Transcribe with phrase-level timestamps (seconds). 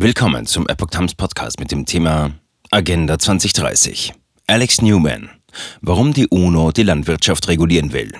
[0.00, 2.30] Willkommen zum Epoch Times Podcast mit dem Thema
[2.70, 4.14] Agenda 2030.
[4.46, 5.28] Alex Newman.
[5.80, 8.12] Warum die UNO die Landwirtschaft regulieren will.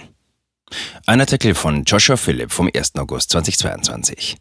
[1.06, 2.96] Ein Artikel von Joshua Philipp vom 1.
[2.96, 4.38] August 2022.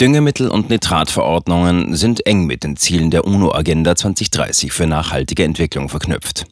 [0.00, 6.46] Düngemittel und Nitratverordnungen sind eng mit den Zielen der UNO-Agenda 2030 für nachhaltige Entwicklung verknüpft.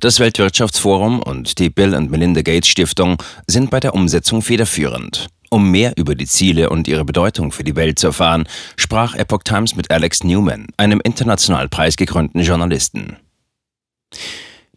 [0.00, 3.16] Das Weltwirtschaftsforum und die Bill and Melinda Gates Stiftung
[3.46, 5.28] sind bei der Umsetzung federführend.
[5.54, 9.44] Um mehr über die Ziele und ihre Bedeutung für die Welt zu erfahren, sprach Epoch
[9.44, 13.18] Times mit Alex Newman, einem international preisgekrönten Journalisten.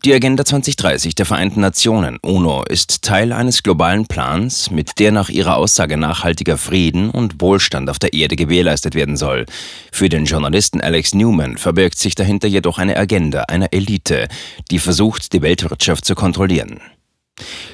[0.06, 5.30] Die Agenda 2030 der Vereinten Nationen UNO ist Teil eines globalen Plans, mit der nach
[5.30, 9.48] ihrer Aussage nachhaltiger Frieden und Wohlstand auf der Erde gewährleistet werden soll.
[9.92, 14.28] Für den Journalisten Alex Newman verbirgt sich dahinter jedoch eine Agenda einer Elite,
[14.70, 16.82] die versucht, die Weltwirtschaft zu kontrollieren.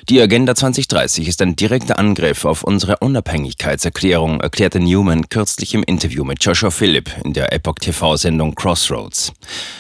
[0.10, 6.26] Die Agenda 2030 ist ein direkter Angriff auf unsere Unabhängigkeitserklärung, erklärte Newman kürzlich im Interview
[6.26, 9.32] mit Joshua Philipp in der Epoch TV-Sendung Crossroads.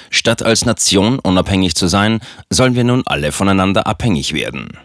[0.09, 4.77] Statt als Nation unabhängig zu sein, sollen wir nun alle voneinander abhängig werden.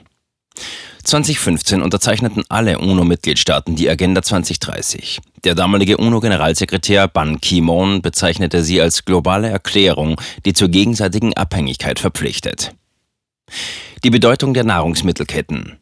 [1.04, 5.20] 2015 unterzeichneten alle UNO-Mitgliedstaaten die Agenda 2030.
[5.44, 12.72] Der damalige UNO-Generalsekretär Ban Ki-moon bezeichnete sie als globale Erklärung, die zur gegenseitigen Abhängigkeit verpflichtet.
[14.04, 15.76] Die Bedeutung der Nahrungsmittelketten.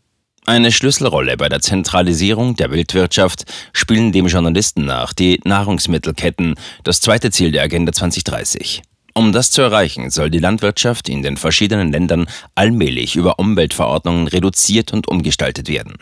[0.46, 7.30] Eine Schlüsselrolle bei der Zentralisierung der Wildwirtschaft spielen dem Journalisten nach die Nahrungsmittelketten, das zweite
[7.30, 8.82] Ziel der Agenda 2030.
[9.12, 14.94] Um das zu erreichen, soll die Landwirtschaft in den verschiedenen Ländern allmählich über Umweltverordnungen reduziert
[14.94, 15.96] und umgestaltet werden.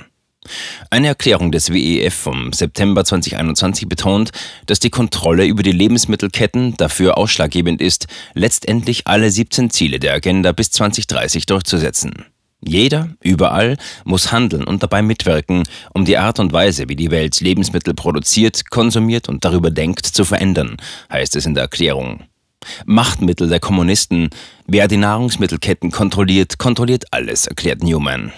[0.91, 4.31] Eine Erklärung des WEF vom September 2021 betont,
[4.67, 10.53] dass die Kontrolle über die Lebensmittelketten dafür ausschlaggebend ist, letztendlich alle 17 Ziele der Agenda
[10.53, 12.27] bis 2030 durchzusetzen.
[12.67, 17.41] Jeder, überall, muss handeln und dabei mitwirken, um die Art und Weise, wie die Welt
[17.41, 20.79] Lebensmittel produziert, konsumiert und darüber denkt, zu verändern,
[21.13, 22.25] heißt es in der Erklärung.
[22.87, 24.31] Machtmittel der Kommunisten.
[24.67, 28.33] Wer die Nahrungsmittelketten kontrolliert, kontrolliert alles, erklärt Newman.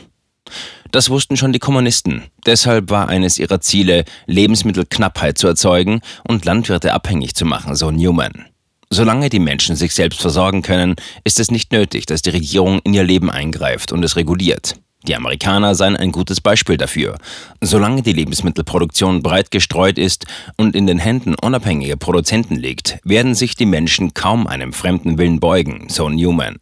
[0.92, 2.24] Das wussten schon die Kommunisten.
[2.46, 8.46] Deshalb war eines ihrer Ziele, Lebensmittelknappheit zu erzeugen und Landwirte abhängig zu machen, so Newman.
[8.88, 12.94] Solange die Menschen sich selbst versorgen können, ist es nicht nötig, dass die Regierung in
[12.94, 14.76] ihr Leben eingreift und es reguliert.
[15.06, 17.18] Die Amerikaner seien ein gutes Beispiel dafür.
[17.60, 23.54] Solange die Lebensmittelproduktion breit gestreut ist und in den Händen unabhängiger Produzenten liegt, werden sich
[23.54, 26.56] die Menschen kaum einem fremden Willen beugen, so Newman.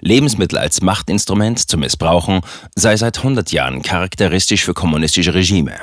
[0.00, 2.40] Lebensmittel als Machtinstrument zu missbrauchen,
[2.74, 5.74] sei seit 100 Jahren charakteristisch für kommunistische Regime.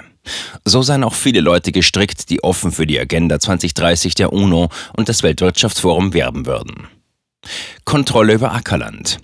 [0.63, 5.09] So seien auch viele Leute gestrickt, die offen für die Agenda 2030 der UNO und
[5.09, 6.87] das Weltwirtschaftsforum werben würden.
[7.83, 9.19] Kontrolle über Ackerland.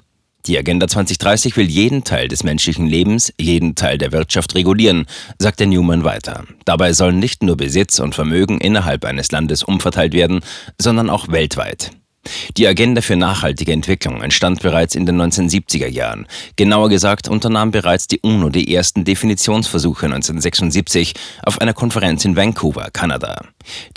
[0.47, 5.05] Die Agenda 2030 will jeden Teil des menschlichen Lebens, jeden Teil der Wirtschaft regulieren,
[5.37, 6.45] sagt der Newman weiter.
[6.65, 10.41] Dabei sollen nicht nur Besitz und Vermögen innerhalb eines Landes umverteilt werden,
[10.79, 11.91] sondern auch weltweit.
[12.57, 16.27] Die Agenda für nachhaltige Entwicklung entstand bereits in den 1970er Jahren.
[16.55, 22.89] Genauer gesagt unternahm bereits die UNO die ersten Definitionsversuche 1976 auf einer Konferenz in Vancouver,
[22.91, 23.41] Kanada.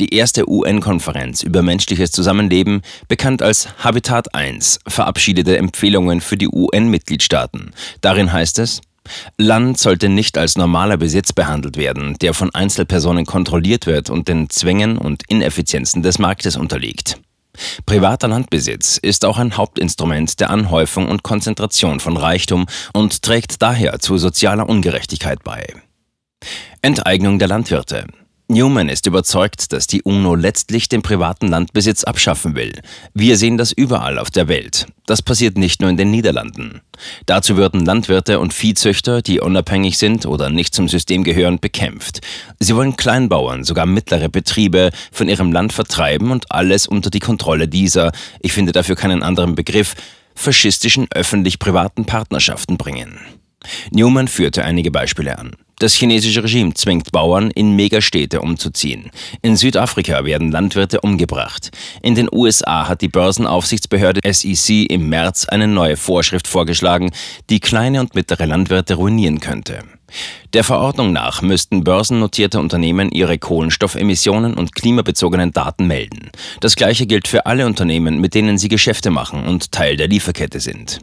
[0.00, 7.72] Die erste UN-Konferenz über menschliches Zusammenleben, bekannt als Habitat 1, verabschiedete Empfehlungen für die UN-Mitgliedstaaten.
[8.00, 8.80] Darin heißt es,
[9.36, 14.48] Land sollte nicht als normaler Besitz behandelt werden, der von Einzelpersonen kontrolliert wird und den
[14.48, 17.18] Zwängen und Ineffizienzen des Marktes unterliegt.
[17.86, 23.98] Privater Landbesitz ist auch ein Hauptinstrument der Anhäufung und Konzentration von Reichtum und trägt daher
[24.00, 25.66] zu sozialer Ungerechtigkeit bei.
[26.82, 28.06] Enteignung der Landwirte.
[28.46, 32.72] Newman ist überzeugt, dass die UNO letztlich den privaten Landbesitz abschaffen will.
[33.14, 34.86] Wir sehen das überall auf der Welt.
[35.06, 36.82] Das passiert nicht nur in den Niederlanden.
[37.24, 42.20] Dazu würden Landwirte und Viehzüchter, die unabhängig sind oder nicht zum System gehören, bekämpft.
[42.60, 47.66] Sie wollen Kleinbauern, sogar mittlere Betriebe, von ihrem Land vertreiben und alles unter die Kontrolle
[47.66, 49.94] dieser, ich finde dafür keinen anderen Begriff,
[50.34, 53.20] faschistischen öffentlich-privaten Partnerschaften bringen.
[53.90, 55.56] Newman führte einige Beispiele an.
[55.84, 59.10] Das chinesische Regime zwingt Bauern, in Megastädte umzuziehen.
[59.42, 61.72] In Südafrika werden Landwirte umgebracht.
[62.00, 67.10] In den USA hat die Börsenaufsichtsbehörde SEC im März eine neue Vorschrift vorgeschlagen,
[67.50, 69.80] die kleine und mittlere Landwirte ruinieren könnte.
[70.54, 76.30] Der Verordnung nach müssten börsennotierte Unternehmen ihre Kohlenstoffemissionen und klimabezogenen Daten melden.
[76.60, 80.60] Das gleiche gilt für alle Unternehmen, mit denen sie Geschäfte machen und Teil der Lieferkette
[80.60, 81.00] sind.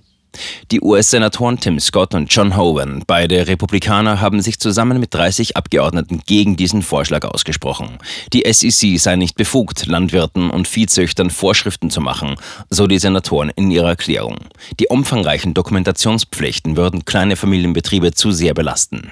[0.71, 6.21] Die US-Senatoren Tim Scott und John Hovan, beide Republikaner, haben sich zusammen mit 30 Abgeordneten
[6.25, 7.97] gegen diesen Vorschlag ausgesprochen.
[8.33, 12.35] Die SEC sei nicht befugt, Landwirten und Viehzüchtern Vorschriften zu machen,
[12.69, 14.37] so die Senatoren in ihrer Erklärung.
[14.79, 19.11] Die umfangreichen Dokumentationspflichten würden kleine Familienbetriebe zu sehr belasten.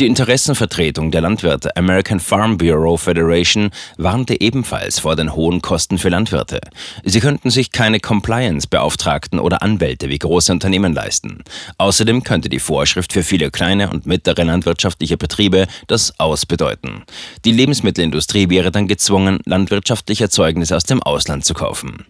[0.00, 3.68] Die Interessenvertretung der Landwirte American Farm Bureau Federation
[3.98, 6.58] warnte ebenfalls vor den hohen Kosten für Landwirte.
[7.04, 11.44] Sie könnten sich keine Compliance-Beauftragten oder Anwälte wie große Unternehmen leisten.
[11.76, 17.04] Außerdem könnte die Vorschrift für viele kleine und mittlere landwirtschaftliche Betriebe das Aus bedeuten.
[17.44, 22.06] Die Lebensmittelindustrie wäre dann gezwungen, landwirtschaftliche Erzeugnisse aus dem Ausland zu kaufen.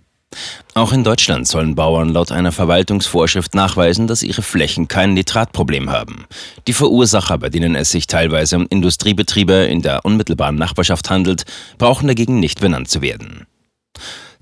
[0.74, 6.26] Auch in Deutschland sollen Bauern laut einer Verwaltungsvorschrift nachweisen, dass ihre Flächen kein Nitratproblem haben.
[6.66, 11.44] Die Verursacher, bei denen es sich teilweise um Industriebetriebe in der unmittelbaren Nachbarschaft handelt,
[11.78, 13.46] brauchen dagegen nicht benannt zu werden.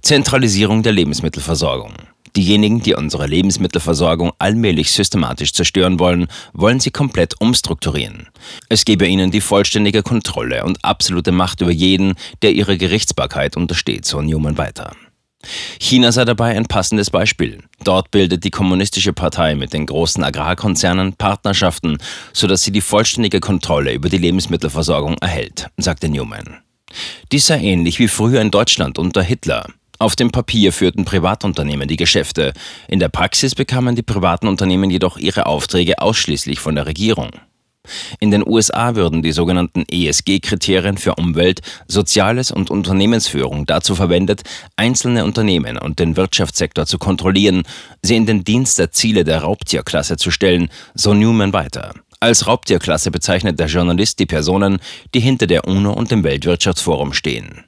[0.02, 1.94] Zentralisierung der Lebensmittelversorgung.
[2.36, 8.28] Diejenigen, die unsere Lebensmittelversorgung allmählich systematisch zerstören wollen, wollen sie komplett umstrukturieren.
[8.68, 14.04] Es gebe ihnen die vollständige Kontrolle und absolute Macht über jeden, der ihrer Gerichtsbarkeit untersteht,
[14.04, 14.92] so Newman weiter.
[15.80, 17.62] China sei dabei ein passendes Beispiel.
[17.84, 21.98] Dort bildet die Kommunistische Partei mit den großen Agrarkonzernen Partnerschaften,
[22.32, 26.58] sodass sie die vollständige Kontrolle über die Lebensmittelversorgung erhält, sagte Newman.
[27.32, 29.66] Dies sei ähnlich wie früher in Deutschland unter Hitler.
[30.00, 32.52] Auf dem Papier führten Privatunternehmen die Geschäfte,
[32.86, 37.30] in der Praxis bekamen die privaten Unternehmen jedoch ihre Aufträge ausschließlich von der Regierung.
[38.20, 44.42] In den USA würden die sogenannten ESG-Kriterien für Umwelt, Soziales und Unternehmensführung dazu verwendet,
[44.76, 47.62] einzelne Unternehmen und den Wirtschaftssektor zu kontrollieren,
[48.02, 51.94] sie in den Dienst der Ziele der Raubtierklasse zu stellen, so Newman weiter.
[52.20, 54.80] Als Raubtierklasse bezeichnet der Journalist die Personen,
[55.14, 57.67] die hinter der UNO und dem Weltwirtschaftsforum stehen.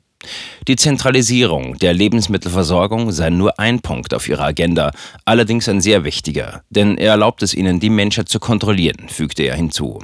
[0.68, 4.92] Die Zentralisierung der Lebensmittelversorgung sei nur ein Punkt auf ihrer Agenda,
[5.24, 9.56] allerdings ein sehr wichtiger, denn er erlaubt es ihnen, die Menschheit zu kontrollieren, fügte er
[9.56, 10.00] hinzu.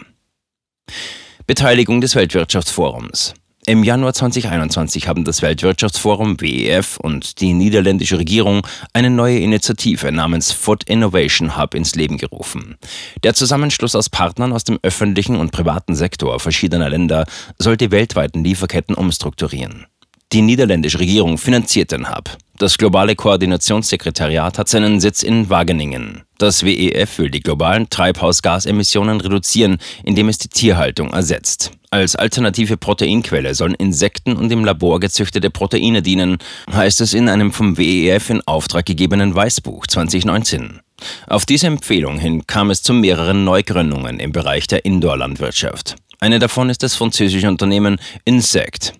[1.46, 3.34] Beteiligung des Weltwirtschaftsforums.
[3.68, 10.52] Im Januar 2021 haben das Weltwirtschaftsforum WEF und die niederländische Regierung eine neue Initiative namens
[10.52, 12.76] Food Innovation Hub ins Leben gerufen.
[13.24, 17.26] Der Zusammenschluss aus Partnern aus dem öffentlichen und privaten Sektor verschiedener Länder
[17.58, 19.86] soll die weltweiten Lieferketten umstrukturieren.
[20.32, 22.36] Die niederländische Regierung finanziert den Hub.
[22.58, 26.22] Das globale Koordinationssekretariat hat seinen Sitz in Wageningen.
[26.38, 31.70] Das WEF will die globalen Treibhausgasemissionen reduzieren, indem es die Tierhaltung ersetzt.
[31.90, 36.38] Als alternative Proteinquelle sollen Insekten und im Labor gezüchtete Proteine dienen,
[36.72, 40.80] heißt es in einem vom WEF in Auftrag gegebenen Weißbuch 2019.
[41.28, 45.96] Auf diese Empfehlung hin kam es zu mehreren Neugründungen im Bereich der Indoor-Landwirtschaft.
[46.18, 48.94] Eine davon ist das französische Unternehmen Insect.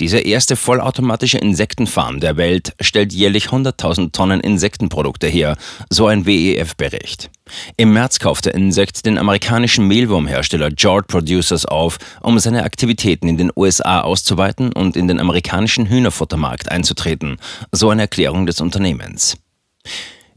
[0.00, 5.56] Diese erste vollautomatische Insektenfarm der Welt stellt jährlich 100.000 Tonnen Insektenprodukte her,
[5.90, 7.30] so ein WEF-Bericht.
[7.76, 13.52] Im März kaufte Insect den amerikanischen Mehlwurmhersteller Jord Producers auf, um seine Aktivitäten in den
[13.54, 17.38] USA auszuweiten und in den amerikanischen Hühnerfuttermarkt einzutreten,
[17.72, 19.36] so eine Erklärung des Unternehmens.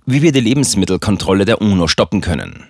[0.06, 2.66] Wie wir die Lebensmittelkontrolle der UNO stoppen können.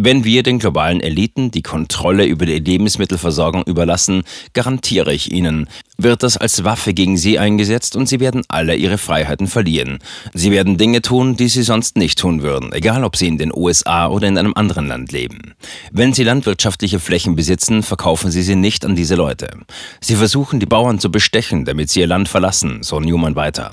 [0.00, 4.22] Wenn wir den globalen Eliten die Kontrolle über die Lebensmittelversorgung überlassen,
[4.52, 8.96] garantiere ich Ihnen, wird das als Waffe gegen Sie eingesetzt und Sie werden alle Ihre
[8.96, 9.98] Freiheiten verlieren.
[10.32, 13.52] Sie werden Dinge tun, die Sie sonst nicht tun würden, egal ob Sie in den
[13.52, 15.54] USA oder in einem anderen Land leben.
[15.90, 19.48] Wenn Sie landwirtschaftliche Flächen besitzen, verkaufen Sie sie nicht an diese Leute.
[20.00, 23.72] Sie versuchen, die Bauern zu bestechen, damit sie ihr Land verlassen, so Newman weiter.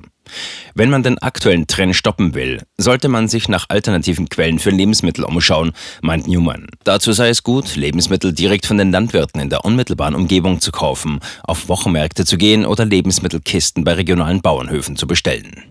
[0.73, 5.23] Wenn man den aktuellen Trend stoppen will, sollte man sich nach alternativen Quellen für Lebensmittel
[5.23, 6.67] umschauen, meint Newman.
[6.83, 11.19] Dazu sei es gut, Lebensmittel direkt von den Landwirten in der unmittelbaren Umgebung zu kaufen,
[11.43, 15.63] auf Wochenmärkte zu gehen oder Lebensmittelkisten bei regionalen Bauernhöfen zu bestellen.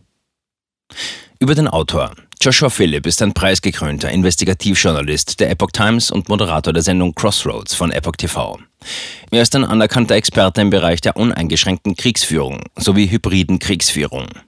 [1.41, 2.13] Über den Autor.
[2.41, 7.91] Joshua Phillip ist ein preisgekrönter Investigativjournalist der Epoch Times und Moderator der Sendung Crossroads von
[7.91, 8.59] Epoch TV.
[9.31, 14.27] Er ist ein anerkannter Experte im Bereich der uneingeschränkten Kriegsführung sowie hybriden Kriegsführung.